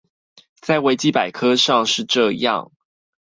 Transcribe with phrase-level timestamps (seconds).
[0.59, 2.71] 在維基百科上是這樣